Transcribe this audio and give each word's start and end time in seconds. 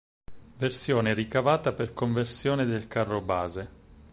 Versione 0.57 1.13
ricavata 1.13 1.73
per 1.73 1.93
conversione 1.93 2.65
del 2.65 2.87
carro 2.87 3.21
base. 3.21 3.69